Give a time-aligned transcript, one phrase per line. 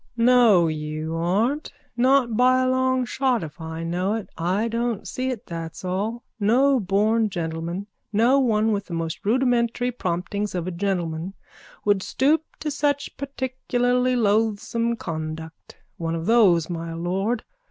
[0.17, 1.71] _No, you aren't.
[1.95, 4.31] Not by a long shot if I know it.
[4.35, 6.23] I don't see it, that's all.
[6.39, 11.35] No born gentleman, no one with the most rudimentary promptings of a gentleman
[11.85, 15.77] would stoop to such particularly loathsome conduct.
[15.97, 17.43] One of those, my lord.